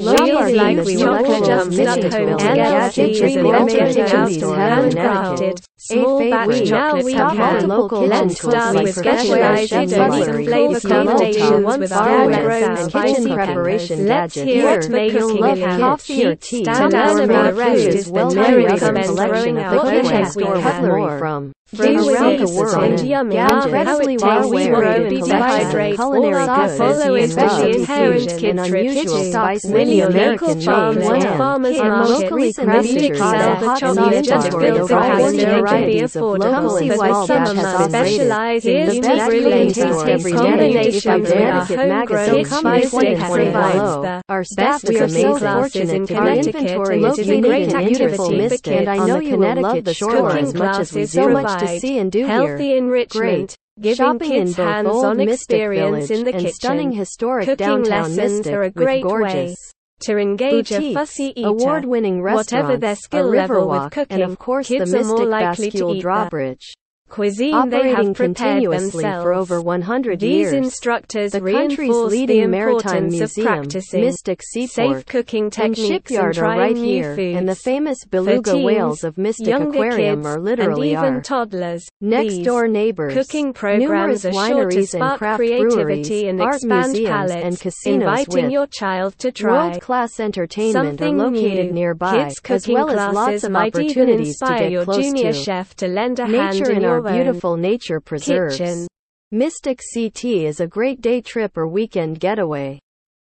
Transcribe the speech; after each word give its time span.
She's 0.00 0.52
like 0.52 0.84
we 0.84 0.96
were 0.96 1.22
chocolate 1.22 1.44
just 1.44 1.72
stuck 1.72 2.02
home 2.04 2.36
together. 2.36 2.36
Gadget 2.38 3.16
She 3.16 3.22
is 3.22 3.22
is 3.22 3.36
an 3.36 3.46
invented 3.46 3.98
ultimate 3.98 4.08
house 4.08 4.34
store 4.34 4.56
handcrafted, 4.56 5.62
small 5.76 6.30
batch 6.30 6.62
favorite. 6.62 6.66
chocolate 6.66 7.04
We 7.04 7.12
can 7.14 7.36
have 7.36 7.58
hand. 7.58 7.68
multiple 7.68 8.06
Let's 8.06 8.34
kitchen 8.34 8.50
start 8.50 8.76
tools 8.76 8.82
with 8.82 8.94
specialized 8.94 9.68
chefs, 9.68 9.92
and 9.92 10.46
flavor 10.46 10.80
combinations 10.80 11.78
with 11.78 11.92
our 11.92 12.28
bread, 12.30 12.78
spicy 12.78 13.34
preparation 13.34 14.06
Let's 14.06 14.34
hear 14.34 14.80
it 14.80 14.88
may 14.88 15.10
you 15.10 15.38
love 15.38 15.58
coffee 15.58 16.24
or 16.24 16.36
tea. 16.36 16.64
Stand 16.64 16.94
out 16.94 17.20
about 17.20 17.50
the 17.50 17.54
rest 17.54 17.82
is 17.86 18.06
the 18.06 18.12
when 18.12 18.34
Mary 18.34 18.64
Mary 18.64 18.78
comes 18.78 19.06
comes 19.06 19.10
throwing 19.10 19.58
out 19.58 20.32
store 20.32 20.54
we 20.54 20.62
have. 20.62 20.82
more 20.82 21.18
from 21.18 21.52
from 21.74 21.96
around 21.96 22.38
the 22.38 22.48
world 22.48 22.74
taste 22.80 23.00
and 23.00 23.08
yummy. 23.08 23.34
gadgets, 23.36 23.66
How 23.86 24.00
it 24.00 24.06
incredibly 24.06 24.16
tastes 24.16 24.22
well 24.26 24.50
we 24.50 24.66
wear 24.68 24.74
grow 24.74 24.90
and 24.90 25.04
to 25.04 25.10
be 25.10 25.20
collection 25.20 25.60
of 25.68 25.72
hydrate. 25.72 25.94
culinary 25.96 26.34
All 26.42 26.50
our 26.50 26.68
goods 26.68 26.76
followers 26.78 27.22
and 27.22 27.32
special 27.32 27.64
rubs, 27.64 27.76
inherent 27.76 28.30
and 28.32 28.40
kid 28.40 28.58
unusual 28.58 29.04
trips. 29.04 29.28
spices 29.30 29.70
Many 29.70 30.00
American 30.00 30.50
and 30.50 31.00
land. 31.04 31.36
farmers 31.36 31.78
Our 31.78 31.90
markets 31.90 32.20
locally 32.22 32.54
and 32.58 32.70
crafted 32.70 32.82
mystic 32.82 33.14
sell 33.16 33.34
sell 33.38 33.56
hot 33.56 33.82
the 33.82 34.02
and 34.04 34.20
chocolate 34.20 34.24
just 34.24 34.52
inventory 34.52 34.70
built 34.70 34.80
of 34.80 34.88
the 34.88 34.96
all 34.96 35.10
capacity 35.10 35.44
the 35.44 35.46
to 35.46 35.62
be 35.62 35.62
varieties 35.62 36.16
of 36.16 36.24
affordable 36.24 36.40
locally 36.44 36.88
for 36.88 36.98
the 36.98 37.08
wild 37.08 37.26
summer 37.26 37.54
catches 37.54 37.54
months. 37.54 37.80
and 37.80 37.96
rated. 37.96 38.30
Specialize 38.30 38.66
in 38.66 38.86
The 38.86 38.94
unique 38.94 39.16
best 39.16 39.28
related 39.28 39.74
cooking 39.74 39.74
store 39.74 40.04
taste 40.04 40.08
every 40.08 40.32
day. 40.32 40.38
combinations 40.38 41.30
with 41.30 41.46
our 41.46 41.66
homegrown 41.66 41.88
Magazine, 41.88 42.44
come 42.44 42.66
spice 42.66 42.84
before 42.84 43.04
you 43.04 43.16
provides 43.16 43.94
below. 43.94 44.02
the 44.02 44.22
Our 44.28 44.44
staff 44.44 44.84
is 44.84 44.98
cooking 44.98 45.02
amazing. 45.02 45.36
classes 45.36 45.90
in 45.92 46.06
Connecticut 46.06 46.54
inventory 46.56 47.04
and 47.04 47.04
is 47.04 47.18
it 47.18 47.28
is 47.28 47.28
a 47.28 47.40
great 47.40 47.70
unique 47.70 47.74
and 47.74 47.86
beautiful 47.86 48.30
Mystic, 48.30 48.88
I 48.88 48.96
know 48.98 49.18
you 49.20 49.36
will 49.38 49.54
love 49.60 49.84
the 49.84 49.94
cooking 49.94 50.44
as 50.44 50.54
much 50.54 50.78
as 50.80 50.92
we. 50.92 51.06
So 51.06 51.28
much 51.28 51.59
to 51.60 51.78
see 51.80 51.98
and 51.98 52.10
do 52.12 52.24
healthy 52.26 52.68
here. 52.68 52.78
enrichment, 52.78 53.12
Great. 53.12 53.56
giving 53.80 53.96
Shopping 53.96 54.32
in 54.32 54.44
kids 54.46 54.56
hands-on 54.56 55.16
Mystic 55.16 55.32
experience 55.34 56.08
Village 56.08 56.10
in 56.10 56.24
the 56.24 56.32
and 56.32 56.40
kitchen. 56.40 56.54
stunning 56.54 56.92
historic 56.92 57.46
Cooking 57.46 57.66
downtown 57.66 57.90
lessons 57.90 58.16
Mystic 58.16 58.54
are 58.54 58.62
a 58.62 58.70
great 58.70 59.02
gorgeous 59.02 59.34
way 59.34 59.54
to 60.00 60.16
engage 60.18 60.72
a 60.72 60.94
fussy 60.94 61.32
eater. 61.36 61.48
award-winning 61.48 62.22
Whatever 62.22 62.76
their 62.76 62.96
skill 62.96 63.28
level 63.28 63.68
with 63.68 63.92
cooking, 63.92 64.22
and 64.22 64.32
of 64.32 64.38
course 64.38 64.68
the 64.68 64.78
kids 64.78 64.94
are 64.94 65.04
more 65.04 65.18
Mystic 65.18 65.28
likely 65.28 65.70
to 65.70 65.76
Bascule 65.78 65.90
eat 65.90 65.94
the 65.96 66.00
drawbridge. 66.00 66.72
Cuisine 67.10 67.68
they 67.68 67.88
have 67.90 68.14
prepared 68.14 68.16
continuously 68.16 69.02
themselves. 69.02 69.22
for 69.24 69.34
over 69.34 69.60
100 69.60 70.20
These 70.20 70.30
years. 70.30 70.52
instructors 70.52 71.32
the 71.32 71.40
country's 71.40 71.78
reinforce 71.78 72.12
leading 72.12 72.42
the 72.42 72.48
maritime 72.48 73.04
importance 73.04 73.18
museum, 73.18 73.46
of 73.46 73.52
practicing 73.54 74.00
Mystic 74.02 74.40
safe 74.42 74.70
Seaport, 74.70 75.06
cooking 75.06 75.44
and 75.44 75.52
techniques 75.52 76.10
and 76.12 76.20
are 76.20 76.32
trying 76.32 76.58
right 76.58 76.74
new 76.76 76.82
here, 77.02 77.16
foods. 77.16 77.36
and 77.38 77.48
the 77.48 77.54
famous 77.54 78.04
beluga 78.04 78.52
teens, 78.52 78.64
whales 78.64 79.04
of 79.04 79.18
Mystic 79.18 79.48
younger 79.48 79.70
Aquarium 79.70 80.16
kids, 80.22 80.26
are 80.26 80.40
literally 80.40 80.94
and 80.94 81.02
even 81.04 81.14
our 81.16 81.20
toddlers. 81.20 81.86
next 82.00 82.38
door 82.38 82.68
neighbors. 82.68 83.14
Cooking 83.14 83.52
programs 83.52 84.24
numerous 84.24 84.24
are 84.24 84.32
sure 84.32 84.70
to 84.70 84.76
wineries 84.76 84.76
and 84.78 84.88
spark 84.88 85.18
craft 85.18 85.36
creativity 85.38 85.72
breweries, 85.74 86.22
and 86.22 86.40
art 86.40 86.54
expand 86.54 86.86
museums, 86.92 87.10
palates, 87.10 87.44
and 87.44 87.60
casinos 87.60 88.00
inviting 88.02 88.44
with 88.44 88.52
your 88.52 88.66
child 88.68 89.18
to 89.18 89.32
try 89.32 89.68
World-class 89.68 90.20
entertainment 90.20 90.98
something 90.98 91.20
are 91.20 91.24
located 91.30 91.66
new. 91.66 91.72
nearby, 91.72 92.10
Kids 92.16 92.32
as 92.34 92.40
cooking 92.40 92.74
well 92.74 92.90
as 92.90 93.14
lots 93.14 93.44
of 93.44 93.54
opportunities 93.56 94.38
to 94.38 94.46
inspire 94.46 94.58
get 94.58 94.70
your 94.70 94.84
close 94.84 94.96
junior 95.04 95.32
to 95.32 95.38
chef 95.38 95.74
to 95.76 95.88
lend 95.88 96.18
a 96.20 96.26
hand 96.26 96.58
nature 96.58 96.70
in 96.70 96.76
in 96.76 96.82
your 96.82 96.99
our 97.06 97.12
beautiful 97.12 97.56
nature 97.56 98.00
preserves. 98.00 98.58
kitchen. 98.58 98.86
Mystic 99.32 99.80
CT 99.94 100.24
is 100.24 100.60
a 100.60 100.66
great 100.66 101.00
day 101.00 101.20
trip 101.20 101.56
or 101.56 101.68
weekend 101.68 102.18
getaway. 102.20 102.80